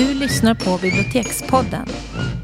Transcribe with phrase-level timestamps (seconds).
[0.00, 1.86] Du lyssnar på Bibliotekspodden.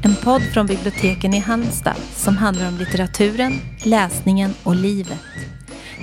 [0.03, 3.53] En podd från biblioteken i Halmstad som handlar om litteraturen,
[3.85, 5.19] läsningen och livet.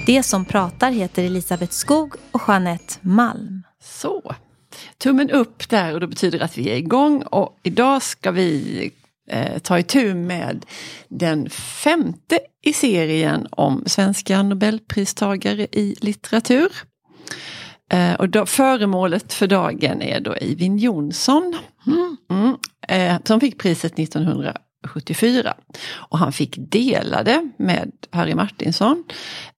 [0.07, 3.63] Det som pratar heter Elisabeth Skog och Jeanette Malm.
[3.83, 4.35] Så,
[4.99, 8.91] tummen upp där och det betyder att vi är igång och idag ska vi
[9.31, 10.67] eh, ta itu med
[11.09, 16.69] den femte i serien om svenska nobelpristagare i litteratur.
[17.93, 21.57] Eh, och då, föremålet för dagen är då Eivind Johnson.
[21.87, 22.57] Mm,
[22.89, 25.55] eh, som fick priset 1974.
[25.93, 29.05] Och han fick dela det med Harry Martinsson.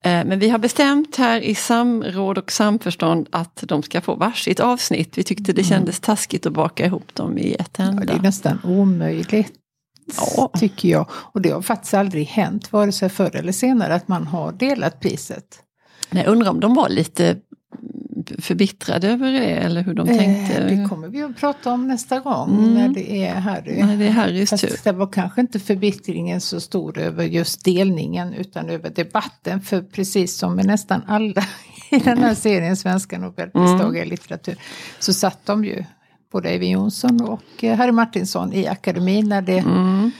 [0.03, 4.59] Eh, men vi har bestämt här i samråd och samförstånd att de ska få varsitt
[4.59, 5.17] avsnitt.
[5.17, 8.01] Vi tyckte det kändes taskigt att baka ihop dem i ett enda.
[8.01, 9.53] Ja, det är nästan omöjligt.
[10.17, 10.51] Ja.
[10.59, 11.09] Tycker jag.
[11.11, 14.99] Och det har faktiskt aldrig hänt, vare sig förr eller senare, att man har delat
[14.99, 15.63] priset.
[16.09, 17.37] Jag undrar om de var lite
[18.39, 20.53] förbittrade över det eller hur de tänkte.
[20.57, 22.73] Eh, det kommer vi att prata om nästa gång Mm.
[22.73, 23.83] när det är Harry.
[23.83, 24.57] Nej, det är Harrys tur.
[24.57, 29.61] Fast det var kanske inte förbittringen så stor över just delningen utan över debatten.
[29.61, 31.43] För precis som med nästan alla
[31.91, 34.55] i den här serien Svenska Nobelpristagare i litteratur
[34.99, 35.83] så satt de ju
[36.31, 40.11] både Eivind Johnson och eh, Harry Martinsson i akademin när, det, Mm.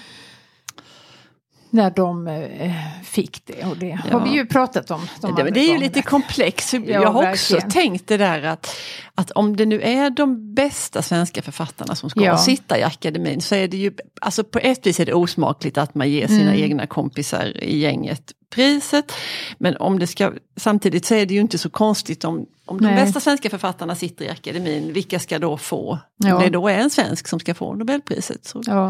[1.69, 2.71] När de eh,
[3.03, 3.63] fick det.
[3.65, 4.19] Och det Ja.
[4.19, 5.07] har vi ju pratat om.
[5.21, 6.73] de Det, det är ju lite komplext.
[6.73, 7.71] Ja, jag har också verkligen.
[7.71, 8.75] tänkt det där att,
[9.15, 12.37] att om det nu är de bästa svenska författarna som ska Ja.
[12.37, 15.95] sitta i akademin så är det ju, alltså på ett vis är det osmakligt att
[15.95, 16.63] man ger sina Mm.
[16.63, 19.11] egna kompisar i gänget priset.
[19.57, 22.87] Men om det ska, samtidigt så är det ju inte så konstigt om, om de
[22.95, 25.99] bästa svenska författarna sitter i akademin, vilka ska då få?
[26.17, 26.35] Ja.
[26.35, 28.45] Om det då är en svensk som ska få Nobelpriset.
[28.45, 28.61] Så.
[28.65, 28.89] Ja,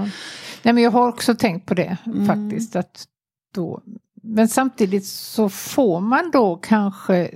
[0.63, 2.25] Nej, men jag har också tänkt på det Mm.
[2.27, 2.75] faktiskt.
[2.75, 3.05] Att
[3.55, 3.81] då,
[4.23, 7.31] men samtidigt så får man då kanske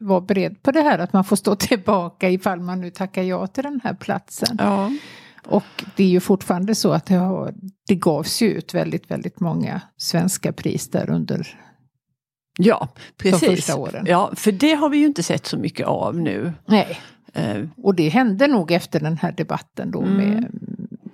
[0.00, 3.46] vara beredd på det här att man får stå tillbaka ifall man nu tackar ja
[3.46, 4.56] till den här platsen.
[4.60, 4.90] Ja.
[5.48, 7.54] Och det är ju fortfarande så att det, har,
[7.88, 11.60] det gavs ju ut väldigt, väldigt många svenska pris där under
[12.58, 13.48] ja, precis.
[13.48, 14.04] första åren.
[14.08, 16.52] Ja, för det har vi ju inte sett så mycket av nu.
[16.66, 16.98] Nej,
[17.32, 20.16] Eh, och det hände nog efter den här debatten då Mm.
[20.16, 20.46] med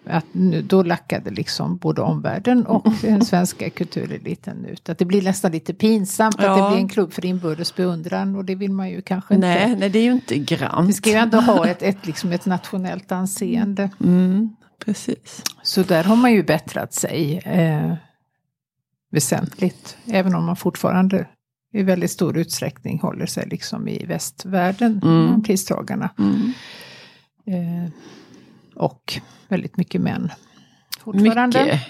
[0.07, 4.89] att nu, då lackade liksom både omvärlden och den svenska kultureliten ut.
[4.89, 6.65] Att det blir nästan lite pinsamt att Ja.
[6.65, 9.81] det blir en klubb för inbördes beundran och det vill man ju kanske nej, inte.
[9.81, 10.89] nej, det är ju inte grant.
[10.89, 13.91] Vi ska ju ändå ha ett, ett, liksom ett nationellt anseende.
[14.05, 15.43] Mm, precis.
[15.63, 17.95] Så där har man ju bättrat sig eh,
[19.11, 19.97] väsentligt.
[20.07, 21.27] Även om man fortfarande
[21.73, 25.43] i väldigt stor utsträckning håller sig liksom i västvärlden, Mm.
[25.43, 26.11] pristagarna.
[26.19, 26.53] Mm.
[29.55, 30.31] Väldigt mycket män.
[31.01, 31.65] Fortfarande.
[31.65, 31.81] Mycket,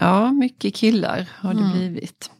[0.00, 1.72] ja, mycket killar har det Mm.
[1.72, 2.30] blivit.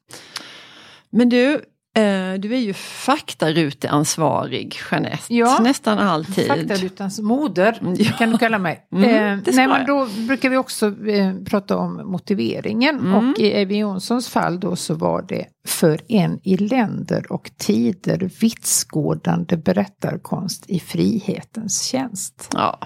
[1.11, 1.53] Men du,
[1.97, 5.59] eh, du är ju faktaruteansvarig Jeanette, Ja.
[5.63, 6.47] nästan alltid.
[6.47, 8.13] Faktarutans moder Mm, ja.
[8.19, 8.87] kan du kalla mig.
[8.93, 12.99] Mm, eh, nej, men då brukar vi också eh, prata om motiveringen.
[12.99, 13.15] Mm.
[13.15, 18.31] Och i Eivind Jonssons fall då så var det för en i länder och tider
[18.41, 22.49] vitsskådande berättarkonst i frihetens tjänst.
[22.55, 22.79] Ja,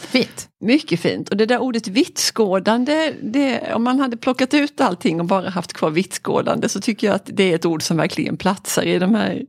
[0.00, 0.48] Fint.
[0.60, 1.28] mycket fint.
[1.28, 5.72] Och det där ordet vittskådande, det, om man hade plockat ut allting och bara haft
[5.72, 9.14] kvar vittskådande så tycker jag att det är ett ord som verkligen platsar i de
[9.14, 9.42] här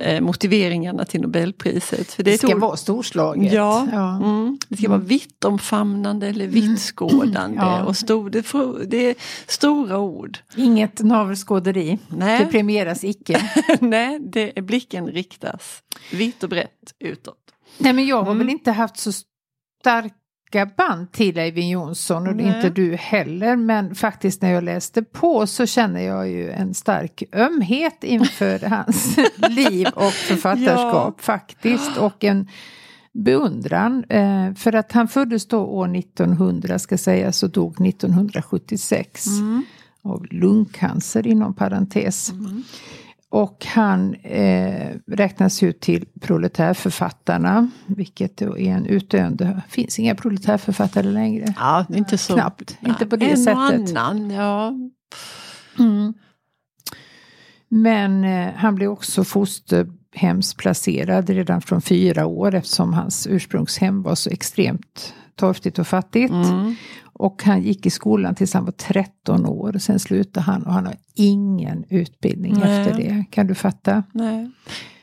[0.00, 2.12] eh, motiveringarna till Nobelpriset.
[2.12, 3.52] För det Det ska ord vara storslaget.
[3.52, 4.16] Ja, Ja.
[4.16, 4.58] Mm.
[4.68, 7.56] det ska vara vittomfamnande eller vittskådande.
[7.60, 7.84] Ja.
[7.84, 8.46] Och stor, det,
[8.86, 9.14] det är
[9.46, 10.38] stora ord.
[10.56, 11.98] Inget navelskåderi.
[12.08, 12.44] Nej.
[12.44, 13.50] Det premieras icke.
[13.80, 15.82] Nej, det blicken riktas
[16.12, 17.36] vitt och brett utåt.
[17.78, 18.38] Nej men jag har Mm.
[18.38, 19.12] väl inte haft så
[19.80, 22.46] starka band till Eivind Johnson och Nej.
[22.46, 23.56] inte du heller.
[23.56, 29.16] Men faktiskt när jag läste på så känner jag ju en stark ömhet inför hans
[29.48, 31.96] liv och författarskap faktiskt.
[31.96, 32.48] Och en
[33.12, 34.04] beundran.
[34.08, 39.26] Eh, för att han föddes då år 1900 ska sägas och dog 1976.
[39.26, 39.62] Mm.
[40.02, 42.32] Av lungcancer inom parentes.
[43.32, 51.10] Och han eh, räknas ju till proletärförfattarna, vilket då är en utdöende, finns inga proletärförfattare
[51.10, 51.54] längre.
[51.56, 52.34] Ja, inte så.
[52.34, 53.56] Knappt, inte på det en sättet.
[53.56, 54.72] och annan, ja.
[57.68, 64.30] Men eh, han blev också fosterhemsplacerad redan från fyra år eftersom hans ursprungshem var så
[64.30, 66.30] extremt torftigt och fattigt.
[66.32, 66.74] Mm.
[67.12, 69.78] Och han gick i skolan tills han var 13 år.
[69.78, 72.80] Sen slutade han och han har ingen utbildning Nej.
[72.80, 73.24] efter det.
[73.30, 74.02] Kan du fatta?
[74.12, 74.50] Nej.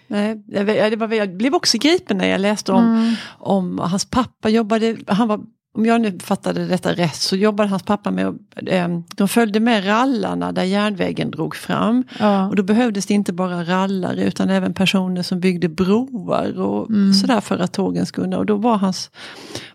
[0.07, 3.13] Nej, jag, jag blev också gripen när jag läste om, Mm.
[3.39, 5.39] om hans pappa jobbade, han var
[5.77, 8.27] om jag nu fattade detta rätt, så jobbade hans pappa med,
[8.67, 12.03] eh, de följde med rallarna där järnvägen drog fram.
[12.19, 12.47] Ja.
[12.47, 17.13] Och då behövdes det inte bara rallare utan även personer som byggde broar och Mm.
[17.13, 18.37] sådär för att tågen skulle.
[18.37, 19.11] Och då var hans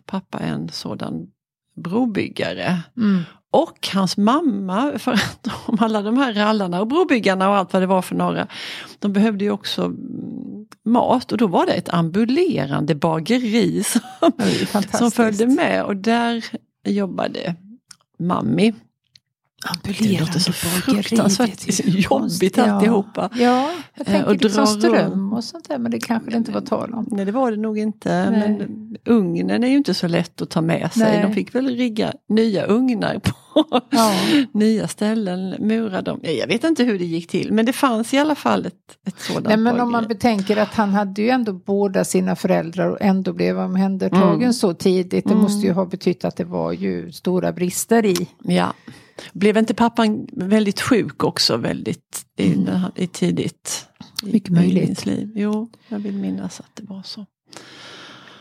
[0.06, 1.26] pappa en sådan
[1.76, 2.80] brobyggare.
[2.96, 3.22] Mm.
[3.50, 7.82] Och hans mamma, för att om alla de här rallarna och brobyggarna och allt vad
[7.82, 8.46] det var för några,
[8.98, 9.92] de behövde ju också
[10.84, 14.30] mat och då var det ett ambulerande bageri som, Ja,
[14.80, 16.44] det som följde med och där
[16.86, 17.54] jobbade
[18.18, 18.74] Mammi.
[19.84, 23.30] Det låter så fruktansvärt jobbigt alltihopa.
[23.34, 26.52] Ja, jag Eh, tänker och liksom ström och sånt där, men det kanske det inte
[26.52, 27.08] var tal om.
[27.10, 28.30] Nej det var det nog inte.
[28.30, 28.40] Nej.
[28.40, 31.02] Men ugnen är ju inte så lätt att ta med sig.
[31.02, 31.22] Nej.
[31.22, 33.32] De fick väl rigga nya ugnar på
[33.90, 34.14] Ja.
[34.52, 36.20] nya ställen, mura dem.
[36.22, 38.74] Jag vet inte hur det gick till men det fanns i alla fall ett,
[39.06, 42.88] ett sådant Nej, men om man betänker att han hade ju ändå båda sina föräldrar
[42.90, 44.52] och ändå blev omhändertagen Mm.
[44.52, 45.24] så tidigt.
[45.24, 45.42] Det Mm.
[45.42, 48.28] måste ju ha betytt att det var ju stora brister i.
[48.42, 48.72] Ja.
[49.32, 53.86] Blev inte pappan väldigt sjuk också väldigt i, han- i tidigt?
[54.22, 55.06] Mycket i möjligt.
[55.06, 55.32] liv?
[55.34, 57.26] Jo, jag vill minnas att det var så.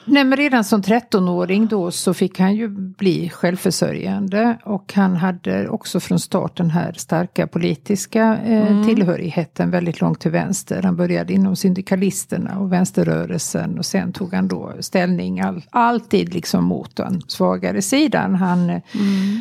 [0.05, 5.69] Nej, men redan som 13-åring då så fick han ju bli självförsörjande och han hade
[5.69, 8.87] också från start den här starka politiska eh, Mm.
[8.87, 10.83] tillhörigheten väldigt långt till vänster.
[10.83, 16.63] Han började inom syndikalisterna och vänsterrörelsen och sen tog han då ställning all, alltid liksom
[16.65, 18.35] mot den svagare sidan.
[18.35, 18.81] Han eh,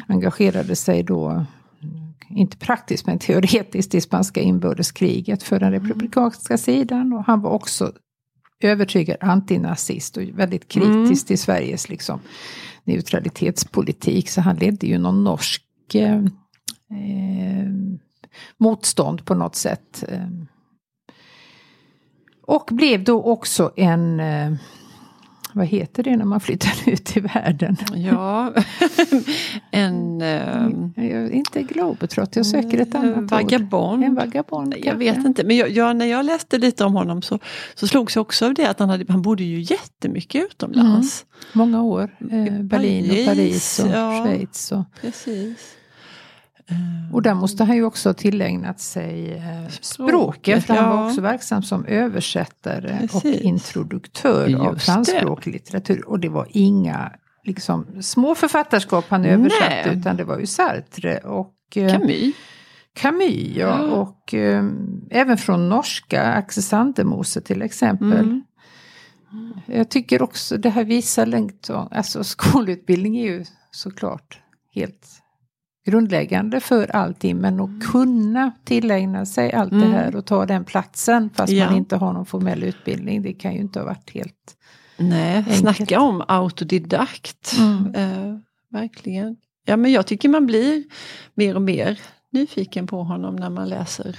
[0.07, 1.47] engagerade sig då mm,
[2.29, 7.93] inte praktiskt men teoretiskt i spanska inbördeskriget för den republikanska sidan och han var också
[8.61, 12.21] övertygad antinazist och väldigt kritisk till Sveriges liksom,
[12.85, 14.29] neutralitetspolitik.
[14.29, 15.65] Så han ledde ju någon norsk
[15.95, 16.19] eh,
[16.91, 17.71] eh,
[18.57, 20.05] motstånd på något sätt.
[20.09, 20.29] Eh.
[22.43, 24.53] Och blev då också en, eh,
[25.53, 27.77] vad heter det när man flyttar ut i världen?
[27.95, 28.55] Ja,
[29.71, 33.31] en är inte globetrott, jag söker ett annat ord.
[33.31, 34.05] vagabond.
[34.05, 34.75] En vagabond.
[34.85, 37.39] Jag vet inte, men jag, jag, när jag läste lite om honom så,
[37.75, 41.27] så slogs jag också av det att han, hade, han bodde ju jättemycket utomlands.
[41.53, 42.17] Många år.
[42.21, 44.25] Eh, Berlin och Paris och ja.
[44.25, 44.73] Schweiz.
[44.73, 45.77] Och, Precis.
[47.13, 50.65] Och där måste han ju också ha tillägnat sig eh, språket.
[50.65, 50.97] För han ja.
[50.97, 53.41] var också verksam som översättare och Precis.
[53.41, 56.09] introduktör av Just franskspråkig litteratur.
[56.09, 57.13] Och det var inga
[57.45, 59.99] liksom, små författarskap han översatte Nej.
[59.99, 62.35] utan det var ju Sartre och eh, Camus.
[62.95, 63.97] Camus ja, Ja.
[63.97, 64.65] och eh,
[65.11, 68.13] även från norska, Axel Sandemose till exempel.
[68.13, 68.43] Mm.
[69.67, 74.41] Jag tycker också det här visar längt, alltså skolutbildning är ju såklart
[74.75, 75.07] helt
[75.87, 79.91] grundläggande för allting men att kunna tillägna sig allt Mm.
[79.91, 81.67] det här och ta den platsen fast Ja.
[81.67, 84.57] man inte har någon formell utbildning det kan ju inte ha varit helt...
[84.97, 85.59] Nej, Enkelt.
[85.59, 87.53] snacka om autodidakt.
[87.59, 87.95] Mm.
[87.95, 88.37] Eh,
[88.71, 89.37] verkligen.
[89.65, 90.85] Ja men jag tycker man blir
[91.35, 92.01] mer och mer
[92.33, 94.17] nyfiken på honom när man läser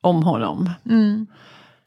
[0.00, 0.70] om honom.
[0.90, 1.26] Mm.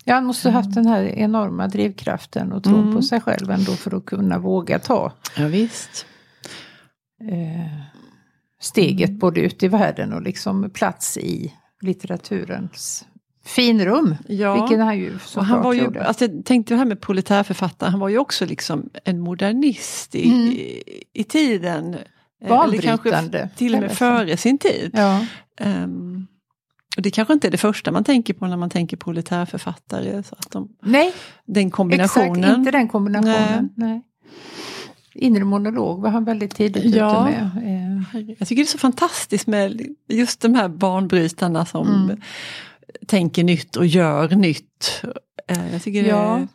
[0.03, 2.95] Ja, han måste ha haft den här enorma drivkraften och tro Mm.
[2.95, 6.05] på sig själv ändå för att kunna våga ta Ja, visst.
[7.21, 7.81] eh,
[8.61, 9.19] steget Mm.
[9.19, 13.05] både ut i världen och liksom plats i litteraturens
[13.45, 14.15] finrum.
[14.27, 14.53] Ja.
[14.61, 16.05] Vilket han ju Och han var ju, gjorde.
[16.05, 20.27] alltså jag tänkte det här med proletärförfattare, han var ju också liksom en modernist i,
[20.29, 20.39] Mm.
[20.47, 21.93] i, i tiden.
[22.45, 24.91] Eh, Eller kanske till och med före sin tid.
[24.93, 25.25] Ja.
[25.59, 26.27] Ehm,
[26.97, 30.23] och det kanske inte är det första man tänker på när man tänker proletärförfattare.
[30.23, 31.13] Så att de, Nej,
[31.45, 32.39] den kombinationen.
[32.43, 33.69] exakt inte den kombinationen.
[33.75, 34.01] Nej.
[35.13, 37.29] Inre monolog var han väldigt tidigt Ja.
[37.29, 37.49] ute med.
[38.39, 42.21] Jag tycker det är så fantastiskt med just de här banbrytarna som Mm.
[43.07, 45.01] tänker nytt och gör nytt.
[45.47, 46.35] Eh, Jag tycker Ja.
[46.39, 46.47] det,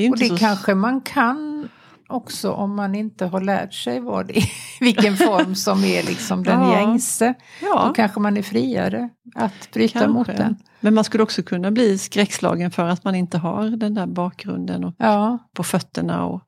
[0.00, 0.36] det är och det så...
[0.36, 1.68] kanske man kan
[2.08, 4.44] också om man inte har lärt sig vad det är,
[4.80, 6.80] vilken form som är liksom den Ja.
[6.80, 7.34] gängse.
[7.60, 10.12] Då Ja, kanske man är friare att bryta kanske.
[10.18, 10.56] mot den.
[10.80, 14.84] Men man skulle också kunna bli skräckslagen för att man inte har den där bakgrunden
[14.84, 16.42] och Ja, på fötterna och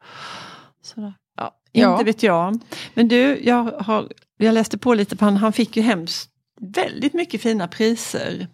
[0.83, 1.15] sådär.
[1.37, 1.93] Ja, Ja.
[1.93, 2.59] Inte vet jag.
[2.95, 4.09] Men du, jag, har,
[4.43, 6.31] jag läste på lite på han, han fick ju hemskt
[6.61, 8.49] väldigt mycket fina priser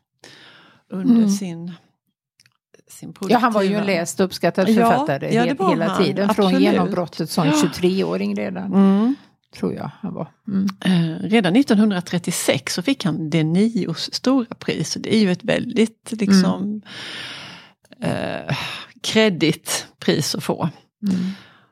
[0.92, 1.28] under Mm.
[1.30, 1.72] sin,
[2.90, 5.88] sin ja, han var ju en produktiva- läst och uppskattad Ja, författare ja, var hela
[5.88, 6.04] han.
[6.04, 6.34] tiden.
[6.34, 6.62] Från Absolut.
[6.72, 7.52] genombrottet som Ja.
[7.52, 8.74] 23-åring redan.
[8.74, 9.14] Mm.
[9.56, 10.28] Tror jag han var.
[10.48, 10.68] Mm.
[10.84, 14.94] Eh, redan 1936 så fick han det nios stora pris.
[15.00, 16.82] Det är ju ett väldigt liksom
[18.00, 18.56] eh,
[19.02, 20.68] kreddigt pris att få.
[21.08, 21.30] Mm.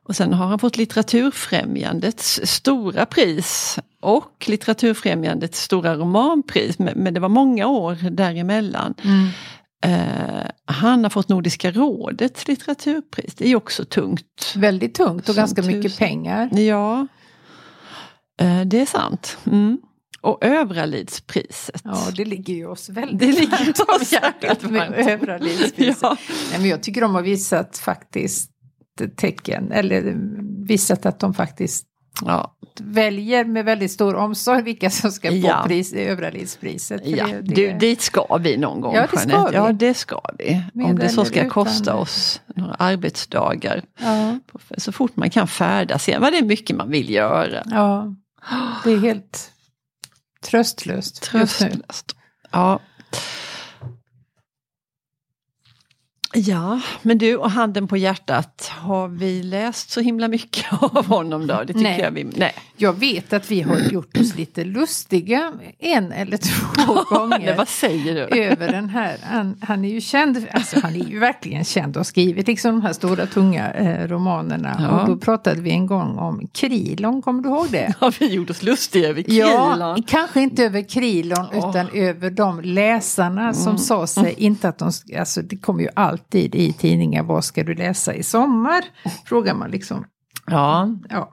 [0.09, 6.79] Och sen har han fått Litteraturfrämjandets stora pris och Litteraturfrämjandets stora romanpris.
[6.79, 8.95] Men, det var många år däremellan.
[9.05, 9.29] Mm.
[9.85, 13.35] Eh, han har fått Nordiska rådets litteraturpris.
[13.35, 14.53] Det är ju också tungt.
[14.57, 15.99] Väldigt tungt och Som ganska mycket tusen.
[16.07, 16.51] pengar.
[16.61, 17.07] Ja,
[18.41, 19.39] Eh, det är sant.
[19.47, 19.79] Mm.
[20.21, 21.81] Och Övralidspriset.
[21.85, 23.71] Ja, det ligger ju oss väldigt Det ligger
[24.01, 25.09] oss hjärtat med.
[25.09, 25.99] Övralidspriset.
[26.03, 26.17] Ja.
[26.51, 28.51] Nej, men jag tycker de har visat faktiskt
[29.17, 30.15] tecken, eller
[30.67, 31.87] visat att de faktiskt
[32.25, 35.65] Ja, väljer med väldigt stor omsorg vilka som ska få Ja.
[35.67, 37.03] pris, Övralidspriset.
[37.03, 37.27] För ja.
[37.27, 38.95] det- det- Du, dit ska vi någon gång.
[38.95, 39.51] Ja, det ska Jeanette.
[39.51, 39.57] vi.
[39.57, 40.63] Ja, det ska vi.
[40.75, 43.83] Med Om det så ska utan- kosta oss några arbetsdagar.
[44.01, 44.39] ja,
[44.77, 46.05] Så fort man kan färdas.
[46.05, 47.63] Sen var det mycket man vill göra.
[47.71, 48.15] ja,
[48.85, 49.51] det är helt
[50.45, 51.23] tröstlöst.
[51.23, 52.17] Tröstlöst.
[52.51, 52.81] Ja.
[56.39, 61.47] Ja, men du och handen på hjärtat, har vi läst så himla mycket av honom
[61.47, 61.55] då?
[61.61, 62.01] Det tycker Nej.
[62.01, 62.25] jag vi...
[62.25, 62.53] Nej.
[62.79, 67.57] Jag vet att vi har gjort oss lite lustiga en eller två Nej, gånger.
[67.57, 68.21] vad säger du?
[68.45, 69.17] över den här.
[69.23, 72.71] Han, han är ju känd, alltså han är ju verkligen känd och har skrivit liksom
[72.75, 74.77] de här stora tunga eh, romanerna.
[74.79, 75.01] Ja.
[75.01, 77.95] Och då pratade vi en gång om Krilon, kommer du ihåg det?
[78.01, 80.03] Har vi gjort oss lustiga över Ja, Krilon?
[80.03, 83.79] kanske inte över Krilon utan över de läsarna som Mm.
[83.79, 85.89] sa sig inte att de, alltså det kommer ju
[86.27, 88.85] alltid i tidningar, vad ska du läsa i sommar?
[89.27, 90.05] Frågar man liksom.
[90.47, 91.33] Ja, Ja.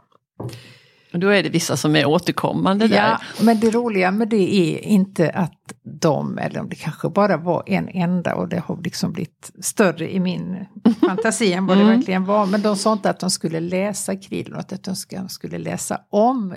[1.13, 2.95] Och då är det vissa som är återkommande där.
[2.97, 5.53] Ja, men det roliga med det är inte att
[6.01, 10.13] de, eller om det kanske bara var en enda och det har liksom blivit större
[10.13, 10.65] i min
[11.07, 11.95] fantasi än vad det Mm.
[11.95, 12.45] verkligen var.
[12.45, 16.49] Men de sa inte att de skulle läsa Krilon, utan att de skulle läsa om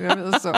[0.00, 0.48] var så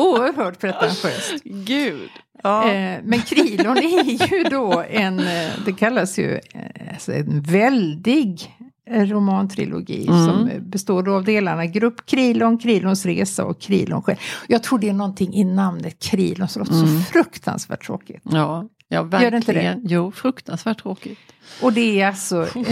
[0.00, 1.42] oerhört pretentiöst.
[1.44, 2.10] gud.
[2.42, 2.72] Ja.
[2.72, 8.55] Eh, Men Krilon är ju då en, eh, det kallas ju eh, alltså en väldig
[8.90, 10.24] romantrilogi Mm.
[10.26, 14.16] som består av delarna Grupp Krilon, Krilons resa och Krilon själv.
[14.48, 18.22] Jag tror det är någonting i namnet Krilon som låter så fruktansvärt tråkigt.
[18.24, 19.58] Ja, ja Gör det inte det?
[19.58, 19.80] verkligen.
[19.84, 21.18] Jo, fruktansvärt tråkigt.
[21.62, 22.42] Och det är alltså...
[22.42, 22.64] Eh,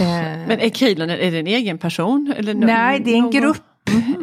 [0.47, 2.33] Men är Krilon är det en egen person?
[2.37, 3.57] Eller nej, det är en någon- grupp.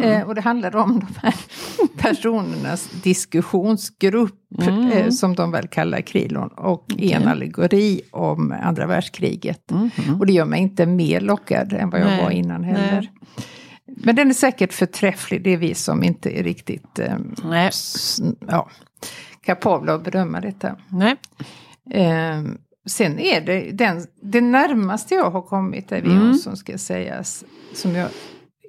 [0.02, 1.34] Eh, och det handlar om de här
[1.98, 4.34] personernas diskussionsgrupp
[4.92, 9.72] eh, som de väl kallar Krilon och i en allegori om andra världskriget.
[10.18, 13.00] Och det gör mig inte mer lockad än vad jag Nej, var innan heller.
[13.00, 13.12] nej.
[14.04, 17.16] Men den är säkert förträfflig, det är vi som inte är riktigt eh,
[18.48, 18.70] ja,
[19.44, 20.76] kapabla att bedöma detta.
[20.88, 21.16] nej.
[21.90, 22.42] Eh,
[22.86, 26.16] sen är det den, det närmaste jag har kommit Mm.
[26.16, 27.44] Jonsson ska sägas.
[27.74, 28.08] Som jag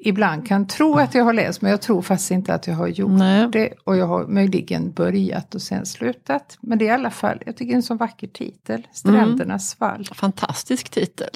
[0.04, 2.88] ibland kan tro att jag har läst men jag tror faktiskt inte att jag har
[2.88, 3.48] gjort Nej.
[3.52, 3.74] det.
[3.84, 6.58] Och jag har möjligen börjat och sen slutat.
[6.62, 8.88] Men det är i alla fall, jag tycker det är en så vacker titel.
[8.92, 10.08] Strändernas fall.
[10.16, 11.30] Fantastisk titel.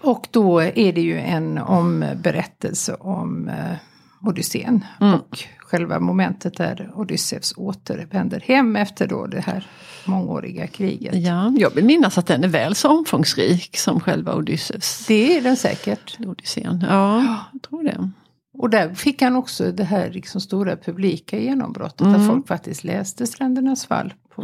[0.00, 3.76] Och då är det ju en om berättelse om eh,
[4.20, 4.84] Odysseen.
[5.00, 5.14] Mm.
[5.14, 5.38] Och
[5.72, 9.66] själva momentet där Odysseus återvänder hem efter då det här
[10.04, 11.14] mångåriga kriget.
[11.14, 15.04] Ja, jag vill minnas att den är väl så omfångsrik som själva Odysseus.
[15.08, 16.18] Det är den säkert.
[16.20, 16.84] Odysseen.
[16.88, 18.10] Ja, jag tror det.
[18.58, 22.06] Och där fick han också det här liksom stora publika genombrottet.
[22.06, 24.42] Att folk faktiskt läste Strändernas fall på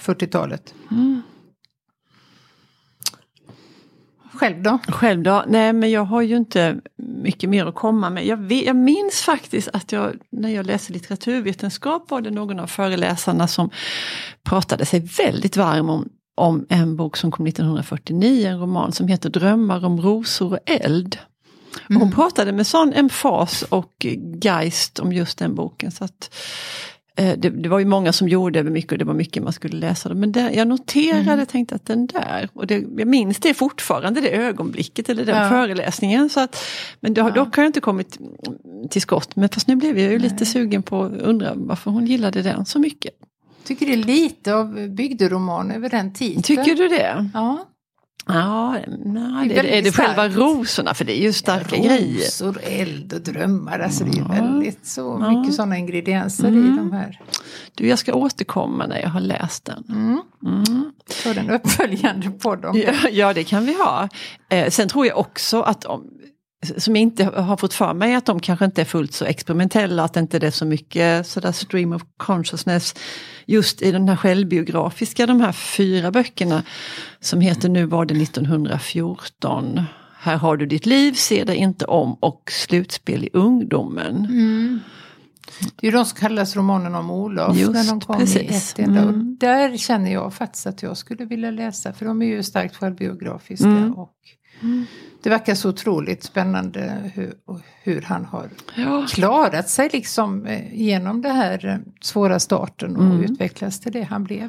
[0.00, 0.74] 40-talet.
[4.36, 4.78] Själv då?
[4.88, 5.44] Själv då?
[5.48, 8.26] Nej men jag har ju inte mycket mer att komma med.
[8.26, 12.66] Jag, vet, jag minns faktiskt att jag när jag läste litteraturvetenskap var det någon av
[12.66, 13.70] föreläsarna som
[14.42, 19.30] pratade sig väldigt varm om, om en bok som kom 1949, en roman som heter
[19.30, 21.18] Drömmar om rosor och eld.
[21.88, 24.06] Och hon pratade med sån emfas och
[24.42, 25.92] geist om just den boken.
[25.92, 26.34] Så att,
[27.16, 30.14] det, det var ju många som gjorde mycket och det var mycket man skulle läsa.
[30.14, 34.30] Men det, jag noterade, tänkte att den där, och det, jag minns det fortfarande, det
[34.36, 35.48] ögonblicket eller den Ja.
[35.48, 36.28] föreläsningen.
[36.30, 36.64] Så att,
[37.00, 38.18] men det, har- dock har jag inte kommit
[38.90, 39.36] till skott.
[39.36, 42.66] Men fast nu blev jag ju lite sugen på att undra varför hon gillade den
[42.66, 43.12] så mycket.
[43.64, 46.42] Tycker det är lite av bygderoman över den tiden.
[46.42, 47.30] Tycker du det?
[47.34, 47.66] Ja.
[48.28, 50.94] Ja, nej, Det det, är är, väldigt det själva rosorna?
[50.94, 52.16] För det är ju starka grejer.
[52.24, 53.78] Rosor, eld och drömmar.
[53.78, 54.28] Alltså det är Ja.
[54.28, 55.30] väldigt så Ja.
[55.30, 56.74] mycket sådana ingredienser Mm.
[56.74, 57.20] i de här.
[57.74, 59.84] Du, jag ska återkomma när jag har läst den.
[59.88, 60.20] Mm.
[60.66, 60.92] Mm.
[61.10, 62.82] Så den uppföljande på dem.
[62.86, 64.08] Ja, ja, det kan vi ha.
[64.48, 66.04] Eh, sen tror jag också att de,
[66.76, 70.04] som jag inte har fått för mig, att de kanske inte är fullt så experimentella,
[70.04, 72.94] att det inte är så mycket sådär stream of consciousness
[73.46, 76.62] just i den här självbiografiska, de här fyra böckerna
[77.20, 79.80] som heter Nu var det 1914.
[80.18, 84.16] Här har du ditt liv, se dig inte om och slutspel i ungdomen.
[84.16, 84.80] Mm.
[85.60, 88.72] Det är ju de som kallas romanen om Olof Just, när de kom i precis.
[88.72, 89.00] ett enda.
[89.00, 89.36] Mm.
[89.40, 93.66] Där känner jag faktiskt att jag skulle vilja läsa för de är ju starkt självbiografiska.
[93.66, 93.92] Mm.
[93.92, 94.14] Och
[95.22, 97.34] det verkar så otroligt spännande hur,
[97.82, 99.06] hur han har Ja.
[99.10, 103.22] klarat sig liksom eh, genom det här eh, svåra starten och Mm.
[103.24, 104.48] utvecklats till det han blev.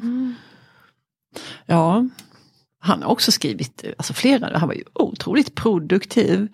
[1.66, 2.08] Ja,
[2.80, 6.48] han har också skrivit alltså flera, han var ju otroligt produktiv.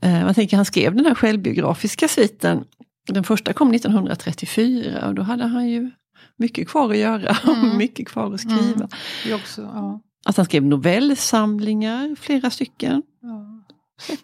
[0.00, 2.64] Eh, man tänker han skrev den här självbiografiska sviten.
[3.08, 5.90] Den första kom 1934 och då hade han ju
[6.36, 7.76] mycket kvar att göra och Mm.
[7.76, 8.88] mycket kvar att skriva.
[9.24, 9.34] Mm.
[9.40, 10.00] Också, ja.
[10.24, 13.02] Att han skrev novellsamlingar, flera stycken.
[13.22, 13.64] Ja.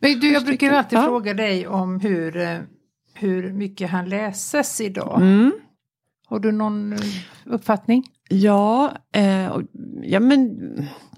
[0.00, 1.02] Men du, jag brukar alltid Ja.
[1.04, 2.59] fråga dig om hur, eh,
[3.14, 5.21] hur mycket han läses idag.
[5.23, 5.52] Mm.
[6.26, 6.99] Har du någon eh,
[7.47, 8.04] uppfattning?
[8.28, 9.62] Ja, eh, och-
[10.02, 10.59] ja men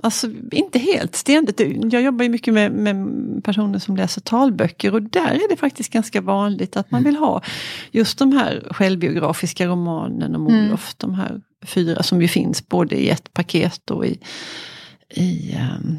[0.02, 1.60] alltså inte helt ständigt.
[1.92, 2.96] Jag jobbar ju mycket med, med
[3.44, 7.42] personer som läser talböcker och där är det faktiskt ganska vanligt att man vill ha
[7.90, 10.66] just de här självbiografiska romanen om Mm.
[10.68, 10.94] Olof.
[10.96, 14.20] De här fyra som ju finns både i ett paket och i...
[15.14, 15.98] i ehm,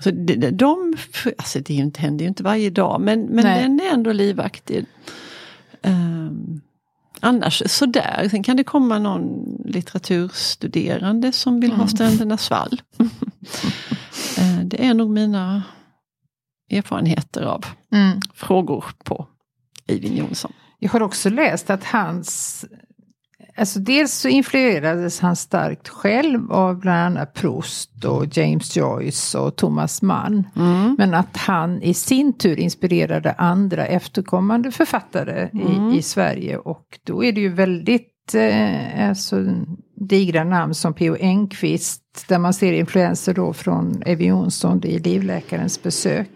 [0.00, 0.96] så det- de,
[1.38, 3.62] alltså det är ju inte, händer ju inte varje dag men, men Nej.
[3.62, 4.86] den är ändå livaktig.
[5.82, 6.60] Ehm,
[7.20, 11.88] annars sådär, sen kan det komma någon litteraturstuderande som vill ha Mm.
[11.88, 12.80] Strändernas fall.
[14.38, 15.62] Eh, det är nog mina
[16.70, 18.20] erfarenheter av Mm.
[18.34, 19.26] frågor på
[19.86, 20.52] Eivind Jonsson.
[20.78, 22.64] Jag har också läst att hans...
[23.56, 29.56] Alltså dels så influerades han starkt själv av bland annat Proust och James Joyce och
[29.56, 30.44] Thomas Mann.
[30.56, 30.94] Mm.
[30.98, 35.90] Men att han i sin tur inspirerade andra efterkommande författare Mm.
[35.92, 36.56] i, i Sverige.
[36.56, 39.44] Och då är det ju väldigt eh, alltså,
[39.96, 41.16] digra namn som P.O.
[41.20, 42.02] Enquist.
[42.28, 46.28] Där man ser influenser då från Evy Jonsson i Livläkarens besök.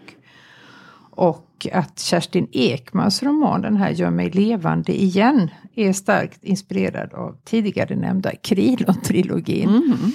[1.19, 7.37] Och att Kerstin Ekmans roman, den här Gör mig levande igen, är starkt inspirerad av
[7.45, 9.67] tidigare nämnda Krilon-trilogin.
[9.69, 10.11] Mm.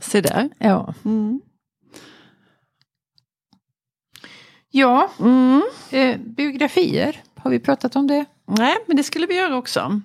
[0.00, 0.48] Se där.
[0.58, 0.94] Ja.
[1.04, 1.40] Mm.
[4.70, 5.62] ja, Mm.
[5.90, 8.24] eh, biografier, har vi pratat om det?
[8.46, 10.00] Nej, men det skulle vi göra också.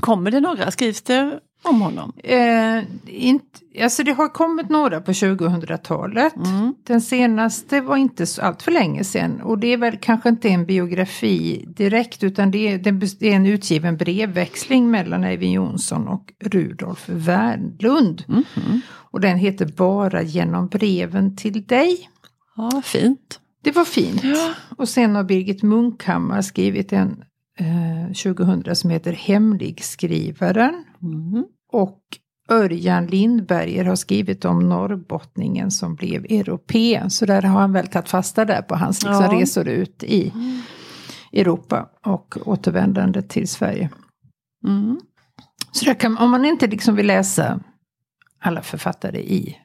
[0.00, 0.70] Kommer det några?
[0.70, 2.12] Skrivs det om honom?
[2.24, 6.36] Eh, inte, alltså det har kommit några på 2000-talet.
[6.36, 6.74] Mm.
[6.86, 9.40] Den senaste var inte så allt för länge sedan.
[9.40, 12.78] Och det är väl kanske inte en biografi direkt utan det är,
[13.18, 18.24] det är en utgiven brevväxling mellan Eivind Jonsson och Rudolf Wernlund.
[18.28, 18.80] Mhm.
[19.10, 22.10] Och den heter Bara genom breven till dig.
[22.56, 23.40] Ja, fint.
[23.62, 24.24] Det var fint.
[24.24, 24.54] Ja.
[24.76, 27.24] Och sen har Birgit Munkhammar skrivit en
[27.58, 30.84] eh, 2000 som heter Hemligskrivaren.
[31.02, 31.44] Mm.
[31.72, 32.00] Och
[32.50, 37.10] Örjan Lindberger har skrivit om norrbottningen som blev europé.
[37.10, 39.32] Så där har han väl tagit fasta där på hans liksom, Ja.
[39.40, 40.32] resor ut i
[41.32, 43.90] Europa och återvändande till Sverige.
[44.66, 45.00] Mm.
[45.72, 47.60] Så kan, om man inte liksom vill läsa
[48.40, 49.56] alla författare i,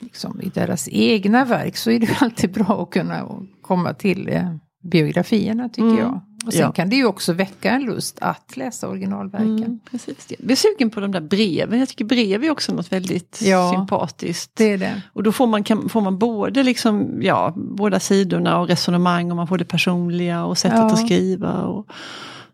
[0.00, 3.28] liksom, i deras egna verk så är det alltid bra att kunna
[3.62, 5.98] komma till eh, biografierna tycker Mm.
[5.98, 6.20] jag.
[6.46, 6.72] Och sen Ja.
[6.72, 9.56] kan det ju också väcka en lust att läsa originalverken.
[9.58, 10.26] Mm, precis.
[10.28, 11.78] Jag blir sugen på de där breven.
[11.78, 13.72] Jag tycker brev är också något väldigt Ja.
[13.76, 14.50] sympatiskt.
[14.56, 15.02] Det är det.
[15.12, 19.36] Och då får man, kan, får man både liksom, ja, båda sidorna och resonemang och
[19.36, 20.86] man får det personliga och sättet Ja.
[20.86, 21.86] att skriva och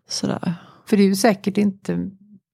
[0.09, 0.53] sådär.
[0.85, 2.09] För det är ju säkert inte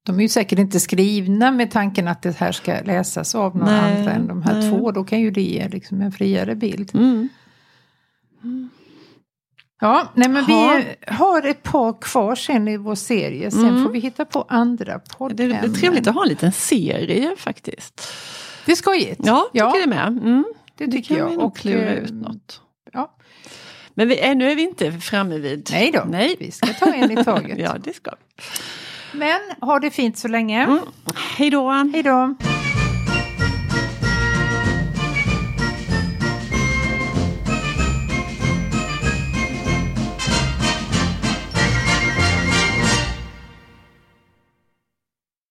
[0.06, 3.72] de är ju säkert inte skrivna med tanken att det här ska läsas av några
[3.82, 4.70] Nej, andra än de här nej.
[4.70, 4.92] två.
[4.92, 6.92] Då kan ju det ge liksom en friare bild.
[6.94, 7.30] Mm.
[9.84, 10.80] Ja, nej men Ja.
[11.08, 13.52] vi har ett par kvar sen i vår serie.
[13.52, 13.84] Sen Mm.
[13.84, 15.58] får vi hitta på andra Det, poddämnen.
[15.62, 18.08] det är trevligt att ha en liten serie faktiskt.
[18.66, 19.22] Det är skojigt.
[19.24, 19.72] Ja, Ja.
[19.72, 20.08] tycker det med.
[20.08, 20.46] Mm.
[20.78, 21.30] det Det tycker kan jag.
[21.30, 22.62] vi Och, klura eh, ut något.
[22.94, 23.16] Ja.
[23.94, 25.70] Men vi, ännu är vi inte framme vid...
[25.72, 26.36] Nej då, Nej.
[26.40, 27.58] vi ska ta en i taget.
[27.60, 28.44] Ja, det ska vi.
[29.20, 30.64] Men ha det fint så länge.
[30.64, 30.80] Mm.
[31.38, 31.70] Hej då!
[31.72, 32.36] Hej då.